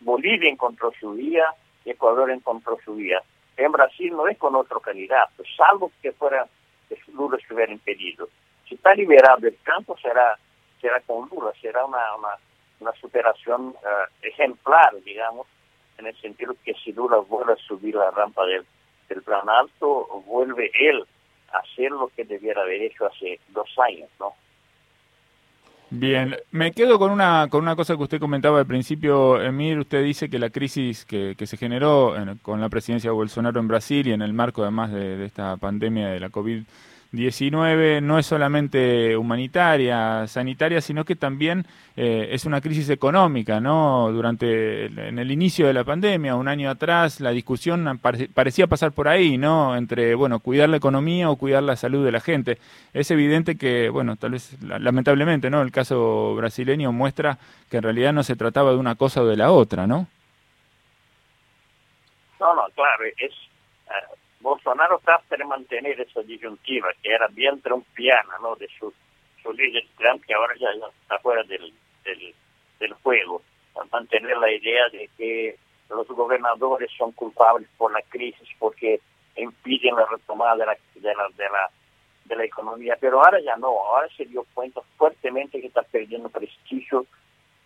Bolivia 0.00 0.50
encontró 0.50 0.92
su 1.00 1.12
vía, 1.12 1.46
Ecuador 1.86 2.30
encontró 2.30 2.78
su 2.84 2.94
vía 2.94 3.22
en 3.56 3.72
Brasil 3.72 4.12
no 4.12 4.28
es 4.28 4.38
con 4.38 4.54
otro 4.54 4.80
candidato, 4.80 5.42
salvo 5.56 5.90
que 6.02 6.12
fuera 6.12 6.46
que 6.88 6.98
Lula 7.12 7.38
estuviera 7.38 7.72
impedido. 7.72 8.28
Si 8.68 8.74
está 8.74 8.94
liberado 8.94 9.46
el 9.46 9.56
campo, 9.62 9.96
será, 9.98 10.38
será 10.80 11.00
con 11.00 11.28
Lula, 11.28 11.52
será 11.60 11.84
una, 11.84 12.00
una, 12.80 12.92
superación 13.00 13.68
uh, 13.68 13.76
ejemplar, 14.22 14.94
digamos, 15.04 15.46
en 15.98 16.06
el 16.06 16.16
sentido 16.20 16.54
que 16.64 16.74
si 16.74 16.92
Lula 16.92 17.18
vuelve 17.18 17.54
a 17.54 17.56
subir 17.56 17.94
la 17.94 18.10
rampa 18.10 18.44
del, 18.44 18.66
del 19.08 19.22
plan 19.22 19.48
alto, 19.48 20.22
vuelve 20.26 20.70
él 20.74 21.04
a 21.52 21.58
hacer 21.58 21.90
lo 21.90 22.08
que 22.08 22.24
debiera 22.24 22.62
haber 22.62 22.82
hecho 22.82 23.06
hace 23.06 23.40
dos 23.48 23.68
años, 23.78 24.10
¿no? 24.20 24.34
Bien, 25.88 26.34
me 26.50 26.72
quedo 26.72 26.98
con 26.98 27.12
una, 27.12 27.46
con 27.48 27.62
una 27.62 27.76
cosa 27.76 27.96
que 27.96 28.02
usted 28.02 28.18
comentaba 28.18 28.58
al 28.58 28.66
principio, 28.66 29.40
Emir. 29.40 29.78
Usted 29.78 30.02
dice 30.02 30.28
que 30.28 30.38
la 30.40 30.50
crisis 30.50 31.04
que, 31.04 31.36
que 31.38 31.46
se 31.46 31.56
generó 31.56 32.16
en, 32.16 32.38
con 32.38 32.60
la 32.60 32.68
presidencia 32.68 33.10
de 33.10 33.14
Bolsonaro 33.14 33.60
en 33.60 33.68
Brasil 33.68 34.06
y 34.08 34.12
en 34.12 34.20
el 34.20 34.32
marco 34.32 34.62
además 34.62 34.90
de, 34.90 35.16
de 35.16 35.24
esta 35.26 35.56
pandemia 35.58 36.08
de 36.08 36.18
la 36.18 36.30
COVID-19 36.30 36.64
19 37.16 38.00
no 38.00 38.18
es 38.18 38.26
solamente 38.26 39.16
humanitaria, 39.16 40.26
sanitaria, 40.26 40.80
sino 40.80 41.04
que 41.04 41.16
también 41.16 41.66
eh, 41.96 42.28
es 42.30 42.44
una 42.44 42.60
crisis 42.60 42.90
económica, 42.90 43.58
¿no? 43.58 44.12
Durante 44.12 44.86
en 44.86 45.18
el 45.18 45.30
inicio 45.30 45.66
de 45.66 45.72
la 45.72 45.82
pandemia, 45.82 46.36
un 46.36 46.46
año 46.46 46.70
atrás, 46.70 47.20
la 47.20 47.30
discusión 47.30 47.98
parecía 48.34 48.66
pasar 48.66 48.92
por 48.92 49.08
ahí, 49.08 49.38
¿no? 49.38 49.76
Entre, 49.76 50.14
bueno, 50.14 50.40
cuidar 50.40 50.68
la 50.68 50.76
economía 50.76 51.30
o 51.30 51.36
cuidar 51.36 51.62
la 51.62 51.76
salud 51.76 52.04
de 52.04 52.12
la 52.12 52.20
gente. 52.20 52.58
Es 52.92 53.10
evidente 53.10 53.56
que, 53.56 53.88
bueno, 53.88 54.16
tal 54.16 54.32
vez 54.32 54.56
lamentablemente, 54.62 55.50
¿no? 55.50 55.62
El 55.62 55.72
caso 55.72 56.34
brasileño 56.36 56.92
muestra 56.92 57.38
que 57.70 57.78
en 57.78 57.82
realidad 57.82 58.12
no 58.12 58.22
se 58.22 58.36
trataba 58.36 58.70
de 58.70 58.76
una 58.76 58.94
cosa 58.94 59.22
o 59.22 59.26
de 59.26 59.36
la 59.36 59.50
otra, 59.50 59.86
¿no? 59.86 60.06
No, 62.38 62.54
no, 62.54 62.62
claro, 62.74 63.04
es 63.16 63.32
Bolsonaro 64.46 65.00
trata 65.04 65.36
de 65.36 65.44
mantener 65.44 66.00
esa 66.00 66.22
disyuntiva 66.22 66.88
que 67.02 67.10
era 67.10 67.26
bien 67.26 67.60
trumpiana, 67.62 68.38
¿no? 68.40 68.54
De 68.54 68.68
su, 68.78 68.94
su 69.42 69.52
líder 69.52 69.84
Trump, 69.98 70.24
que 70.24 70.34
ahora 70.34 70.54
ya, 70.56 70.68
está 71.02 71.18
fuera 71.18 71.42
del, 71.42 71.74
del, 72.78 72.92
juego. 73.02 73.42
Mantener 73.90 74.36
la 74.38 74.50
idea 74.52 74.88
de 74.92 75.10
que 75.16 75.56
los 75.90 76.06
gobernadores 76.06 76.90
son 76.96 77.10
culpables 77.12 77.68
por 77.76 77.92
la 77.92 78.00
crisis 78.02 78.48
porque 78.60 79.00
impiden 79.34 79.96
la 79.96 80.06
retomada 80.06 80.56
de 80.56 80.66
la, 80.66 80.76
de 80.94 81.14
la, 81.14 81.28
de 81.36 81.44
la, 81.50 81.70
de 82.26 82.36
la 82.36 82.44
economía. 82.44 82.96
Pero 83.00 83.18
ahora 83.18 83.40
ya 83.40 83.56
no, 83.56 83.66
ahora 83.66 84.08
se 84.16 84.26
dio 84.26 84.46
cuenta 84.54 84.80
fuertemente 84.96 85.60
que 85.60 85.66
está 85.66 85.82
perdiendo 85.82 86.28
prestigio 86.28 87.04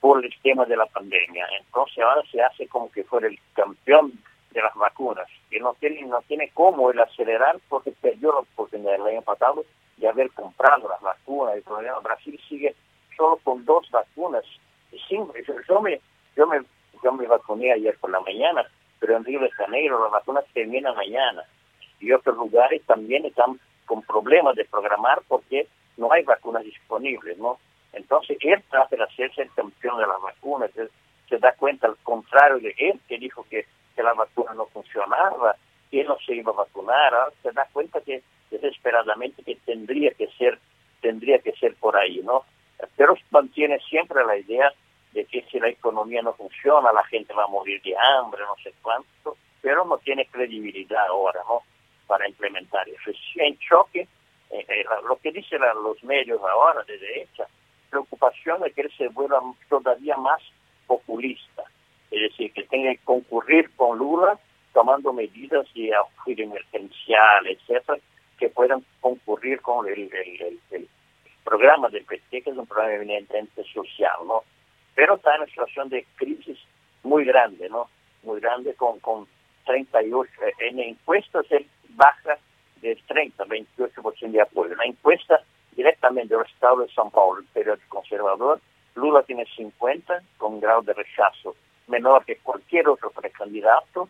por 0.00 0.24
el 0.24 0.32
tema 0.42 0.64
de 0.64 0.78
la 0.78 0.86
pandemia. 0.86 1.46
Entonces 1.58 2.02
ahora 2.02 2.22
se 2.32 2.40
hace 2.40 2.66
como 2.68 2.90
que 2.90 3.04
fuera 3.04 3.28
el 3.28 3.38
campeón 3.52 4.12
de 4.50 4.62
las 4.62 4.74
vacunas, 4.74 5.28
que 5.48 5.60
no 5.60 5.74
tiene, 5.74 6.02
no 6.02 6.20
tiene 6.22 6.50
cómo 6.52 6.90
el 6.90 7.00
acelerar 7.00 7.58
porque 7.68 7.92
perdió 7.92 8.32
la 8.32 8.40
oportunidad 8.40 8.96
el 8.96 9.06
año 9.06 9.22
pasado 9.22 9.64
de 9.96 10.08
haber 10.08 10.30
comprado 10.32 10.88
las 10.88 11.00
vacunas. 11.00 11.56
El 11.56 11.62
problema, 11.62 11.98
Brasil 12.00 12.40
sigue 12.48 12.74
solo 13.16 13.38
con 13.44 13.64
dos 13.64 13.88
vacunas. 13.90 14.44
Cinco, 15.08 15.32
yo, 15.68 15.80
me, 15.80 16.00
yo, 16.36 16.46
me, 16.46 16.62
yo 17.02 17.12
me 17.12 17.26
vacuné 17.26 17.72
ayer 17.72 17.96
por 17.98 18.10
la 18.10 18.20
mañana, 18.20 18.66
pero 18.98 19.16
en 19.16 19.24
Río 19.24 19.40
de 19.40 19.50
Janeiro 19.50 20.02
las 20.02 20.10
vacunas 20.10 20.44
terminan 20.52 20.96
mañana. 20.96 21.44
Y 22.00 22.12
otros 22.12 22.36
lugares 22.36 22.82
también 22.86 23.26
están 23.26 23.60
con 23.86 24.02
problemas 24.02 24.56
de 24.56 24.64
programar 24.64 25.20
porque 25.28 25.68
no 25.96 26.10
hay 26.12 26.24
vacunas 26.24 26.64
disponibles, 26.64 27.38
¿no? 27.38 27.58
Entonces 27.92 28.38
él 28.40 28.62
trata 28.70 28.96
de 28.96 29.02
hacerse 29.02 29.42
el 29.42 29.52
campeón 29.52 29.98
de 29.98 30.06
las 30.06 30.20
vacunas, 30.20 30.70
se 31.28 31.38
da 31.38 31.52
cuenta 31.52 31.86
al 31.86 31.96
contrario 32.02 32.58
de 32.58 32.74
él, 32.78 33.00
que 33.08 33.18
dijo 33.18 33.44
que 33.50 33.66
que 33.94 34.02
la 34.02 34.14
vacuna 34.14 34.54
no 34.54 34.66
funcionaba, 34.66 35.56
que 35.90 36.04
no 36.04 36.16
se 36.24 36.34
iba 36.34 36.52
a 36.52 36.56
vacunar, 36.56 37.12
se 37.42 37.52
da 37.52 37.68
cuenta 37.72 38.00
que 38.00 38.22
desesperadamente 38.50 39.42
que 39.42 39.56
tendría 39.56 40.12
que 40.12 40.28
ser, 40.38 40.58
tendría 41.00 41.38
que 41.38 41.52
ser 41.52 41.74
por 41.76 41.96
ahí, 41.96 42.20
¿no? 42.22 42.44
Pero 42.96 43.14
mantiene 43.30 43.78
siempre 43.80 44.24
la 44.24 44.36
idea 44.36 44.72
de 45.12 45.24
que 45.24 45.42
si 45.50 45.58
la 45.58 45.68
economía 45.68 46.22
no 46.22 46.32
funciona, 46.34 46.92
la 46.92 47.04
gente 47.04 47.34
va 47.34 47.44
a 47.44 47.48
morir 47.48 47.82
de 47.82 47.94
hambre, 47.96 48.42
no 48.42 48.54
sé 48.62 48.72
cuánto, 48.80 49.36
pero 49.60 49.84
no 49.84 49.98
tiene 49.98 50.26
credibilidad 50.26 51.06
ahora, 51.08 51.40
¿no? 51.48 51.62
Para 52.06 52.28
implementar 52.28 52.88
eso. 52.88 53.10
Es 53.10 53.16
en 53.36 53.58
choque, 53.58 54.06
eh, 54.50 54.64
eh, 54.68 54.84
lo 55.08 55.16
que 55.16 55.32
dicen 55.32 55.60
los 55.82 56.02
medios 56.04 56.40
ahora 56.42 56.82
de 56.84 56.98
derecha, 56.98 57.46
preocupación 57.90 58.62
de 58.62 58.72
que 58.72 58.82
él 58.82 58.92
se 58.96 59.08
vuelva 59.08 59.42
todavía 59.68 60.16
más 60.16 60.40
populista 60.86 61.64
es 62.10 62.22
decir, 62.22 62.52
que 62.52 62.64
tenga 62.64 62.90
que 62.92 63.04
concurrir 63.04 63.70
con 63.76 63.98
Lula 63.98 64.38
tomando 64.72 65.12
medidas 65.12 65.66
de 65.74 65.94
auxilio 65.94 66.44
emergencial, 66.44 67.46
etcétera, 67.46 67.98
que 68.38 68.48
puedan 68.48 68.84
concurrir 69.00 69.60
con 69.60 69.86
el, 69.88 70.10
programa 71.44 71.88
del 71.88 72.04
PT, 72.04 72.42
que 72.42 72.50
es 72.50 72.56
un 72.56 72.66
programa 72.66 72.94
evidentemente 72.94 73.64
social, 73.64 74.18
¿no? 74.26 74.42
Pero 74.94 75.16
está 75.16 75.34
en 75.34 75.42
una 75.42 75.50
situación 75.50 75.88
de 75.88 76.06
crisis 76.16 76.58
muy 77.02 77.24
grande, 77.24 77.68
¿no? 77.68 77.88
Muy 78.22 78.40
grande 78.40 78.74
con, 78.74 79.00
con 79.00 79.26
38, 79.66 80.30
en 80.60 80.80
encuestas 80.80 81.46
él 81.50 81.66
baja 81.90 82.38
del 82.80 83.02
30, 83.04 83.44
28% 83.44 84.30
de 84.30 84.40
apoyo. 84.40 84.74
La 84.76 84.84
encuesta 84.84 85.42
directamente 85.72 86.34
del 86.34 86.46
Estado 86.46 86.82
de 86.82 86.88
São 86.88 87.10
Paulo, 87.10 87.40
el 87.40 87.46
periódico 87.46 87.88
conservador, 87.88 88.60
Lula 88.94 89.22
tiene 89.22 89.46
50 89.56 90.22
con 90.38 90.60
grado 90.60 90.82
de 90.82 90.92
rechazo 90.92 91.56
menor 91.90 92.24
que 92.24 92.36
cualquier 92.36 92.88
otro 92.88 93.10
precandidato 93.10 94.08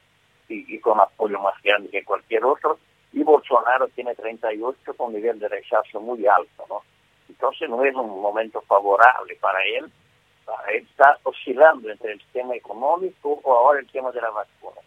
y, 0.48 0.78
con 0.80 1.00
apoyo 1.00 1.38
más 1.40 1.54
grande 1.62 1.90
que 1.90 2.04
cualquier 2.04 2.44
otro, 2.44 2.78
y 3.12 3.22
Bolsonaro 3.22 3.88
tiene 3.88 4.14
38 4.14 4.94
con 4.94 5.12
nivel 5.12 5.38
de 5.38 5.48
rechazo 5.48 6.00
muy 6.00 6.26
alto, 6.26 6.64
¿no? 6.68 6.82
Entonces 7.28 7.68
no 7.68 7.84
es 7.84 7.94
un 7.94 8.20
momento 8.20 8.60
favorable 8.62 9.36
para 9.40 9.58
él, 9.64 9.90
para 10.44 10.72
él 10.72 10.86
está 10.90 11.18
oscilando 11.22 11.88
entre 11.90 12.12
el 12.12 12.22
tema 12.32 12.54
económico 12.54 13.40
o 13.42 13.52
ahora 13.52 13.80
el 13.80 13.86
tema 13.86 14.10
de 14.10 14.20
la 14.20 14.30
vacuna. 14.30 14.80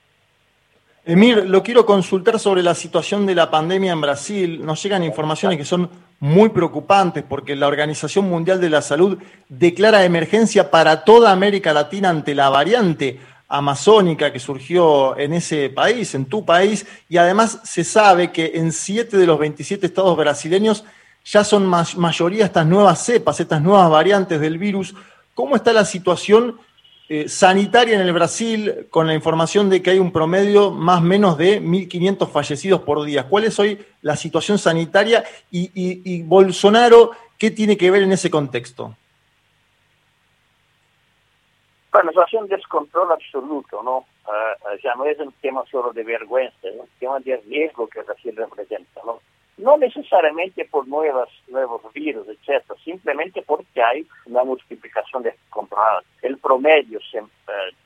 Emir, 1.06 1.50
lo 1.50 1.62
quiero 1.62 1.86
consultar 1.86 2.40
sobre 2.40 2.64
la 2.64 2.74
situación 2.74 3.26
de 3.26 3.36
la 3.36 3.52
pandemia 3.52 3.92
en 3.92 4.00
Brasil. 4.00 4.66
Nos 4.66 4.82
llegan 4.82 5.04
informaciones 5.04 5.58
que 5.58 5.66
son 5.66 5.90
muy 6.24 6.48
preocupantes 6.52 7.22
porque 7.28 7.54
la 7.54 7.68
Organización 7.68 8.30
Mundial 8.30 8.62
de 8.62 8.70
la 8.70 8.82
Salud 8.82 9.18
declara 9.50 10.06
emergencia 10.06 10.72
para 10.72 11.04
toda 11.04 11.34
América 11.34 11.74
Latina 11.74 12.10
ante 12.10 12.34
la 12.34 12.48
variante 12.48 13.20
amazónica 13.50 14.32
que 14.32 14.40
surgió 14.40 15.18
en 15.18 15.34
ese 15.34 15.70
país, 15.70 16.16
en 16.16 16.24
tu 16.24 16.46
país, 16.46 16.86
y 17.10 17.18
además 17.18 17.60
se 17.66 17.84
sabe 17.84 18.32
que 18.32 18.54
en 18.56 18.72
siete 18.72 19.18
de 19.18 19.28
los 19.28 19.38
27 19.38 19.86
estados 19.86 20.16
brasileños 20.16 20.86
ya 21.26 21.44
son 21.44 21.66
mayoría 21.68 22.46
estas 22.46 22.68
nuevas 22.68 23.04
cepas, 23.04 23.42
estas 23.42 23.62
nuevas 23.62 23.90
variantes 23.90 24.40
del 24.40 24.58
virus. 24.58 24.96
¿Cómo 25.34 25.58
está 25.58 25.74
la 25.74 25.84
situación 25.84 26.58
eh, 27.16 27.30
sanitaria 27.30 27.94
en 27.94 28.02
el 28.02 28.12
Brasil 28.12 28.88
con 28.90 29.06
la 29.06 29.14
información 29.14 29.70
de 29.70 29.84
que 29.84 29.92
hay 29.92 30.00
un 30.00 30.12
promedio 30.12 30.72
más 30.72 31.00
o 31.00 31.04
menos 31.04 31.38
de 31.38 31.62
1.500 31.62 32.28
fallecidos 32.28 32.82
por 32.82 33.04
día. 33.04 33.30
¿Cuál 33.30 33.44
es 33.44 33.60
hoy 33.60 33.86
la 34.02 34.16
situación 34.16 34.58
sanitaria 34.58 35.24
y, 35.52 36.24
Bolsonaro 36.24 37.12
qué 37.38 37.52
tiene 37.52 37.78
que 37.78 37.92
ver 37.92 38.02
en 38.02 38.14
ese 38.14 38.32
contexto? 38.32 38.96
Bueno, 41.92 42.10
es 42.10 42.34
un 42.34 42.48
descontrol 42.48 43.12
absoluto, 43.12 43.84
¿no? 43.84 43.98
Uh, 44.26 44.76
ya 44.84 44.96
no 44.96 45.06
es 45.06 45.20
un 45.20 45.32
tema 45.34 45.64
solo 45.70 45.94
de 45.94 46.04
vergüenza, 46.04 46.68
es 46.68 46.80
un 46.80 46.90
tema 47.00 47.20
de 47.20 47.38
riesgo 47.48 47.86
que 47.86 48.02
Brasil 48.02 48.36
representa, 48.36 49.02
¿no? 49.06 49.20
No 49.64 49.78
necesariamente 49.78 50.66
por 50.66 50.86
nuevas, 50.90 51.30
nuevos 51.48 51.82
virus, 51.94 52.28
etcétera, 52.28 52.78
simplemente 52.84 53.42
porque 53.44 53.82
hay 53.82 54.06
una 54.26 54.44
multiplicación 54.44 55.24
de 55.24 55.34
comprobados. 55.50 56.04
El 56.22 56.38
promedio 56.38 57.00
eh, 57.14 57.22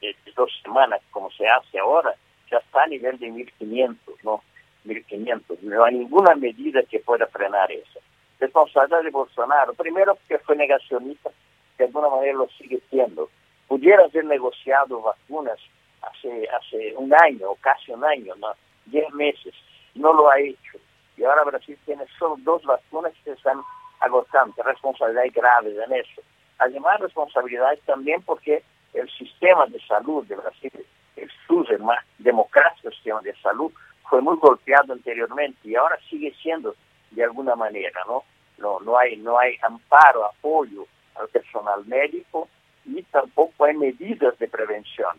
de, 0.01 0.15
dos 0.35 0.49
semanas, 0.63 1.01
como 1.11 1.29
se 1.29 1.47
hace 1.47 1.77
ahora, 1.77 2.15
ya 2.49 2.57
está 2.57 2.81
a 2.81 2.87
nivel 2.87 3.19
de 3.19 3.27
1.500, 3.27 3.95
¿no? 4.23 4.41
1.500. 4.85 5.59
No 5.61 5.83
hay 5.83 5.95
ninguna 5.99 6.33
medida 6.33 6.81
que 6.81 6.97
pueda 6.99 7.27
frenar 7.27 7.71
eso. 7.71 7.99
Responsabilidad 8.39 9.03
de 9.03 9.11
Bolsonaro, 9.11 9.75
primero 9.75 10.15
porque 10.15 10.43
fue 10.43 10.55
negacionista, 10.55 11.29
de 11.77 11.85
alguna 11.85 12.09
manera 12.09 12.33
lo 12.33 12.49
sigue 12.57 12.81
siendo. 12.89 13.29
Pudiera 13.67 14.03
haber 14.03 14.25
negociado 14.25 14.99
vacunas 14.99 15.59
hace, 16.01 16.47
hace 16.49 16.95
un 16.95 17.13
año 17.13 17.51
o 17.51 17.55
casi 17.61 17.91
un 17.91 18.03
año, 18.03 18.33
¿no? 18.37 18.47
10 18.87 19.13
meses. 19.13 19.53
No 19.93 20.13
lo 20.13 20.29
ha 20.29 20.39
hecho 20.39 20.79
y 21.17 21.23
ahora 21.23 21.43
Brasil 21.43 21.77
tiene 21.85 22.05
solo 22.17 22.35
dos 22.39 22.63
vacunas 22.63 23.13
que 23.23 23.31
están 23.31 23.61
agotando, 23.99 24.53
responsabilidad 24.63 25.25
grave 25.33 25.75
en 25.83 25.93
eso. 25.93 26.21
Además, 26.59 26.99
responsabilidad 26.99 27.77
también 27.85 28.21
porque 28.21 28.63
el 28.93 29.09
sistema 29.09 29.65
de 29.67 29.79
salud 29.81 30.25
de 30.27 30.35
Brasil, 30.35 30.71
el 31.15 31.31
SUS, 31.47 31.69
el 31.71 31.79
más 31.79 32.03
democrático 32.19 32.91
sistema 32.91 33.21
de 33.21 33.35
salud, 33.37 33.71
fue 34.09 34.21
muy 34.21 34.37
golpeado 34.37 34.93
anteriormente 34.93 35.59
y 35.63 35.75
ahora 35.75 35.97
sigue 36.09 36.33
siendo 36.41 36.75
de 37.11 37.23
alguna 37.23 37.55
manera, 37.55 38.01
¿no? 38.07 38.23
No, 38.57 38.79
no, 38.79 38.97
hay, 38.97 39.17
no 39.17 39.37
hay 39.37 39.57
amparo, 39.61 40.25
apoyo 40.25 40.85
al 41.15 41.27
personal 41.29 41.85
médico 41.85 42.47
y 42.85 43.03
tampoco 43.03 43.65
hay 43.65 43.75
medidas 43.75 44.37
de 44.39 44.47
prevención. 44.47 45.17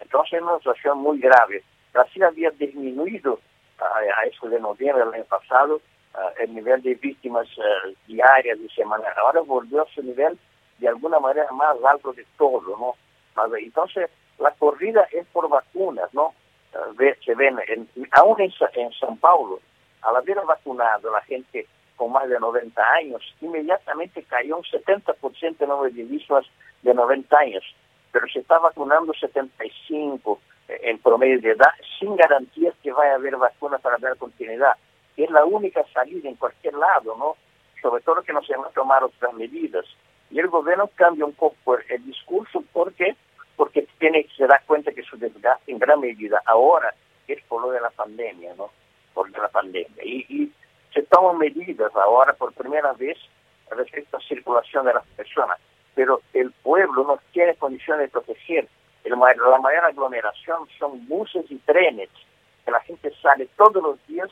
Entonces 0.00 0.34
es 0.34 0.42
una 0.42 0.58
situación 0.58 0.98
muy 0.98 1.18
grave. 1.18 1.64
Brasil 1.92 2.22
había 2.22 2.50
disminuido 2.50 3.40
a, 3.80 4.24
eso 4.24 4.48
de 4.48 4.60
noviembre 4.60 5.04
del 5.04 5.14
año 5.14 5.24
pasado, 5.24 5.80
el 6.38 6.54
nivel 6.54 6.82
de 6.82 6.94
víctimas 6.94 7.46
eh, 7.56 7.94
diarias 8.06 8.58
y 8.58 8.68
semanales. 8.70 9.16
Ahora 9.18 9.40
volvió 9.40 9.82
a 9.82 9.86
su 9.94 10.02
nivel 10.02 10.38
de 10.78 10.88
alguna 10.88 11.20
manera 11.20 11.50
más 11.52 11.76
alto 11.84 12.12
de 12.12 12.26
todo, 12.36 12.76
¿no? 12.76 12.94
Entonces, 13.56 14.10
la 14.38 14.50
corrida 14.52 15.06
es 15.12 15.26
por 15.28 15.48
vacunas, 15.48 16.12
¿no? 16.12 16.34
Se 17.24 17.34
ven, 17.34 17.58
en, 17.68 17.88
aún 18.12 18.40
en, 18.40 18.52
en 18.74 18.90
São 18.90 19.18
Paulo, 19.18 19.60
al 20.02 20.16
haber 20.16 20.40
vacunado 20.44 21.08
a 21.10 21.12
la 21.12 21.22
gente 21.22 21.66
con 21.96 22.12
más 22.12 22.28
de 22.28 22.38
90 22.38 22.82
años, 22.82 23.22
inmediatamente 23.40 24.22
cayó 24.24 24.58
un 24.58 24.62
70% 24.64 25.56
de 25.58 25.66
número 25.66 25.94
de 25.94 26.04
víctimas 26.04 26.46
de 26.82 26.94
90 26.94 27.38
años, 27.38 27.64
pero 28.12 28.26
se 28.28 28.40
está 28.40 28.58
vacunando 28.58 29.12
75, 29.14 30.40
en 30.68 30.98
promedio 30.98 31.40
de 31.40 31.50
edad 31.50 31.70
sin 31.98 32.16
garantías 32.16 32.74
que 32.82 32.92
vaya 32.92 33.12
a 33.12 33.16
haber 33.16 33.36
vacuna 33.36 33.78
para 33.78 33.98
dar 33.98 34.16
continuidad. 34.16 34.74
es 35.16 35.30
la 35.30 35.44
única 35.44 35.84
salida 35.92 36.28
en 36.28 36.36
cualquier 36.36 36.74
lado, 36.74 37.16
¿no? 37.16 37.36
Sobre 37.82 38.02
todo 38.02 38.22
que 38.22 38.32
no 38.32 38.42
se 38.42 38.56
van 38.56 38.66
a 38.66 38.70
tomar 38.70 39.02
otras 39.02 39.32
medidas. 39.34 39.84
Y 40.30 40.38
el 40.38 40.48
gobierno 40.48 40.90
cambia 40.94 41.24
un 41.24 41.32
poco 41.32 41.78
el, 41.88 42.04
discurso 42.04 42.62
porque 42.72 43.16
porque 43.56 43.88
tiene 43.98 44.26
se 44.36 44.46
da 44.46 44.62
cuenta 44.66 44.92
que 44.92 45.02
su 45.02 45.16
desgaste 45.16 45.72
en 45.72 45.78
gran 45.78 46.00
medida 46.00 46.40
ahora 46.44 46.94
es 47.26 47.42
por 47.44 47.62
lo 47.62 47.70
de 47.70 47.80
la 47.80 47.90
pandemia, 47.90 48.54
¿no? 48.56 48.70
Por 49.14 49.30
la 49.36 49.48
pandemia. 49.48 50.04
Y, 50.04 50.26
y 50.28 50.52
se 50.92 51.02
toman 51.02 51.38
medidas 51.38 51.94
ahora 51.96 52.34
por 52.34 52.52
primera 52.52 52.92
vez 52.92 53.18
respecto 53.70 54.16
a 54.16 54.20
circulación 54.20 54.86
de 54.86 54.94
las 54.94 55.06
personas, 55.08 55.58
pero 55.94 56.20
el 56.32 56.52
pueblo 56.62 57.04
no 57.04 57.18
tiene 57.32 57.54
condiciones 57.56 58.06
de 58.06 58.08
proteger. 58.08 58.68
El, 59.04 59.12
la 59.12 59.58
mayor 59.58 59.84
aglomeración 59.84 60.68
son 60.78 61.06
buses 61.08 61.44
y 61.50 61.56
trenes, 61.58 62.10
que 62.64 62.70
la 62.70 62.80
gente 62.80 63.12
sale 63.22 63.48
todos 63.56 63.82
los 63.82 64.06
días 64.06 64.28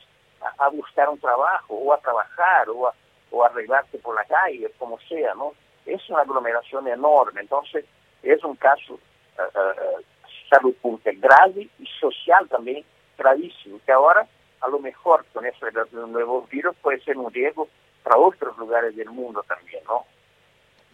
a, 0.59 0.69
buscar 0.69 1.09
un 1.09 1.19
trabajo, 1.19 1.75
o 1.75 1.93
a 1.93 1.99
trabajar, 1.99 2.69
o 2.69 2.89
a, 2.89 2.95
o 3.31 3.45
arreglarse 3.45 3.99
por 3.99 4.15
la 4.15 4.25
calle, 4.25 4.71
como 4.79 4.99
sea, 5.01 5.35
¿no? 5.35 5.53
Es 5.85 6.09
una 6.11 6.21
aglomeración 6.21 6.87
enorme, 6.89 7.41
entonces 7.41 7.85
es 8.23 8.43
un 8.45 8.57
caso 8.57 8.95
uh, 8.95 10.03
salud 10.51 10.75
pública 10.83 11.11
grave 11.15 11.69
y 11.79 11.87
social 12.01 12.49
también 12.49 12.85
gravísimo, 13.17 13.79
que 13.85 13.93
ahora 13.93 14.27
a 14.61 14.69
lo 14.69 14.79
mejor 14.79 15.25
con 15.33 15.47
ese 15.47 15.67
nuevo 15.93 16.43
virus 16.51 16.77
puede 16.83 17.01
ser 17.01 17.17
un 17.17 17.33
riesgo 17.33 17.69
para 18.03 18.19
otros 18.19 18.57
lugares 18.59 18.95
del 18.97 19.11
mundo 19.11 19.45
también, 19.47 19.83
¿no? 19.85 20.05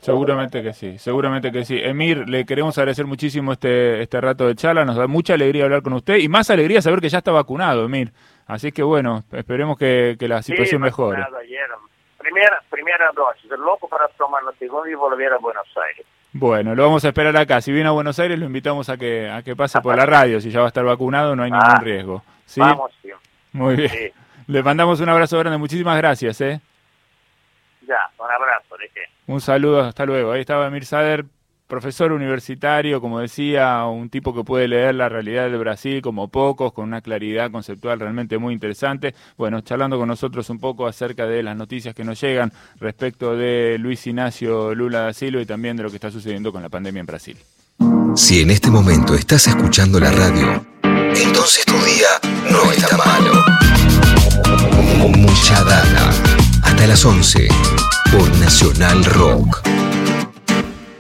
Seguramente 0.03 0.65
que 0.65 0.73
sí, 0.73 0.99
seguramente 0.99 1.53
que 1.53 1.65
sí. 1.65 1.79
Emir, 1.81 2.29
le 2.29 2.45
queremos 2.45 2.77
agradecer 2.77 3.07
muchísimo 3.07 3.53
este, 3.53 4.03
este 4.03 4.21
rato 4.21 4.49
de 4.49 4.57
charla, 4.57 4.85
nos 4.85 4.97
da 4.97 5.07
mucha 5.07 5.35
alegría 5.35 5.63
hablar 5.63 5.83
con 5.83 5.93
usted 5.93 6.17
y 6.17 6.29
más 6.29 6.51
alegría 6.51 6.83
saber 6.83 7.01
que 7.01 7.09
ya 7.09 7.19
está 7.19 7.31
vacunado, 7.31 7.85
Emir. 7.85 8.13
Así 8.49 8.73
que 8.73 8.83
bueno, 8.83 9.23
esperemos 9.31 9.79
que, 9.79 10.17
la 10.19 10.43
situación 10.43 10.83
mejore. 10.83 11.25
Primera, 12.19 12.61
primera 12.69 13.11
dosis, 13.15 13.49
loco 13.51 13.89
para 13.89 14.09
tomar 14.09 14.43
la 14.43 14.53
segunda 14.53 14.91
y 14.91 14.95
volver 14.95 15.35
a 15.35 15.39
Buenos 15.39 15.69
Aires. 15.77 16.05
Bueno, 16.33 16.75
lo 16.75 16.83
vamos 16.83 17.05
a 17.05 17.09
esperar 17.09 17.37
acá. 17.37 17.61
Si 17.61 17.71
viene 17.71 17.89
a 17.89 17.93
Buenos 17.93 18.19
Aires, 18.19 18.39
lo 18.39 18.47
invitamos 18.47 18.89
a 18.89 18.97
que, 18.97 19.31
a 19.31 19.43
que 19.43 19.55
pase 19.55 19.81
por 19.81 19.97
la 19.97 20.07
radio. 20.07 20.41
Si 20.41 20.51
ya 20.51 20.61
va 20.61 20.67
a 20.67 20.69
estar 20.69 20.85
vacunado, 20.85 21.37
no 21.37 21.45
hay 21.45 21.51
ningún 21.53 21.67
ah, 21.69 21.81
riesgo. 21.81 22.23
¿Sí? 22.47 22.61
Vamos, 22.61 22.91
Muy 23.53 23.77
bien. 23.77 24.13
Le 24.49 24.63
mandamos 24.65 25.01
un 25.01 25.09
abrazo 25.09 25.39
grande. 25.39 25.59
Muchísimas 25.59 25.97
gracias. 25.97 26.41
¿eh? 26.41 26.61
Un 28.19 28.31
abrazo. 28.31 28.77
Un 29.27 29.41
saludo. 29.41 29.81
Hasta 29.81 30.07
luego. 30.07 30.33
Ahí 30.33 30.41
estaba 30.41 30.67
Emir 30.67 30.85
Sader, 30.85 31.25
profesor 31.67 32.13
universitario, 32.13 33.01
como 33.01 33.21
decía, 33.21 33.85
un 33.87 34.11
tipo 34.11 34.35
que 34.35 34.45
puede 34.45 34.69
leer 34.69 34.95
la 34.95 35.09
realidad 35.09 35.51
de 35.51 35.57
Brasil 35.57 36.03
como 36.03 36.29
pocos, 36.29 36.73
con 36.73 36.85
una 36.85 37.01
claridad 37.01 37.51
conceptual 37.51 37.99
realmente 37.99 38.37
muy 38.37 38.53
interesante. 38.53 39.15
Bueno, 39.39 39.63
charlando 39.63 39.99
con 39.99 40.09
nosotros 40.09 40.51
un 40.51 40.59
poco 40.59 40.87
acerca 40.87 41.27
de 41.27 41.43
las 41.43 41.57
noticias 41.57 41.95
que 41.95 42.05
nos 42.05 42.21
llegan 42.21 42.53
respecto 42.79 43.37
de 43.37 43.79
Luis 43.79 44.07
Ignacio 44.07 44.75
Lula 44.75 45.01
da 45.01 45.13
Silva 45.15 45.41
y 45.41 45.47
también 45.47 45.77
de 45.77 45.85
lo 45.85 45.89
que 45.89 45.97
está 45.97 46.11
sucediendo 46.11 46.53
con 46.53 46.63
la 46.63 46.69
pandemia 46.69 47.01
en 47.01 47.07
Brasil. 47.07 47.39
Si 48.15 48.43
en 48.43 48.51
este 48.51 48.71
momento 48.71 49.15
estás 49.15 49.47
escuchando 49.47 49.99
la 49.99 50.11
radio, 50.11 50.67
entonces 50.83 51.65
tu 51.65 51.73
día 51.73 52.09
no 52.51 52.71
está 52.71 52.97
malo. 52.99 53.33
Mucha 55.17 55.65
data. 55.65 56.42
Hasta 56.83 56.95
las 56.95 57.05
11 57.05 57.47
por 58.11 58.29
Nacional 58.41 59.05
Rock. 59.05 59.82